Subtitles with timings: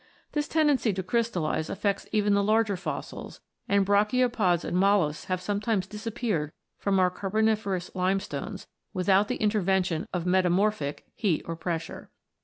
[0.31, 5.85] This tendency to crystallise affects even the larger fossils, and brachiopods and molluscs have sometimes
[5.85, 12.09] disappeared from our Carboniferous lime stones, without the intervention of" metamorphic" heat or pressure.